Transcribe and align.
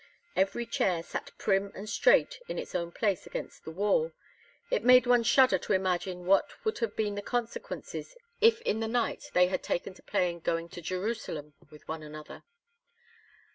Every 0.35 0.65
chair 0.65 1.03
sat 1.03 1.29
prim 1.37 1.71
and 1.75 1.87
straight 1.87 2.39
in 2.49 2.57
its 2.57 2.73
own 2.73 2.91
place 2.91 3.27
against 3.27 3.65
the 3.65 3.69
wall; 3.69 4.13
it 4.71 4.83
made 4.83 5.05
one 5.05 5.21
shudder 5.21 5.59
to 5.59 5.73
imagine 5.73 6.25
what 6.25 6.65
would 6.65 6.79
have 6.79 6.95
been 6.95 7.13
the 7.13 7.21
consequences 7.21 8.17
if 8.41 8.61
in 8.63 8.79
the 8.79 8.87
night 8.87 9.29
they 9.35 9.45
had 9.45 9.61
taken 9.61 9.93
to 9.93 10.01
playing 10.01 10.39
"Going 10.39 10.69
to 10.69 10.81
Jerusalem" 10.81 11.53
with 11.69 11.87
one 11.87 12.01
another. 12.01 12.41